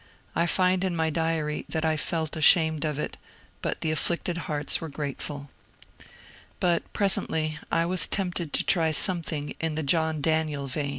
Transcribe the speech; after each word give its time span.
I 0.35 0.47
find 0.47 0.83
in 0.83 0.95
mj 0.95 1.13
diary 1.13 1.65
that 1.69 1.85
I 1.85 1.95
'^felt 1.95 2.35
ashamed 2.35 2.85
of 2.85 2.97
it," 2.97 3.17
but 3.61 3.81
the 3.81 3.91
afflicted 3.91 4.35
hearts 4.49 4.81
were 4.81 4.89
grateful 4.89 5.51
But 6.59 6.91
presently 6.91 7.59
I 7.71 7.85
was 7.85 8.07
tempted 8.07 8.51
to 8.51 8.63
try 8.63 8.89
something 8.89 9.53
in 9.59 9.75
the 9.75 9.83
John 9.83 10.19
Daniel 10.19 10.65
vein. 10.65 10.89